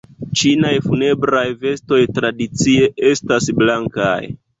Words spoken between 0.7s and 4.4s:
funebraj vestoj tradicie estas blankaj.